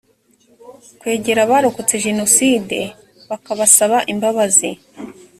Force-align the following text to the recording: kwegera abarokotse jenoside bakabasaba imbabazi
kwegera 0.99 1.39
abarokotse 1.43 1.95
jenoside 2.05 2.77
bakabasaba 3.29 3.97
imbabazi 4.13 4.69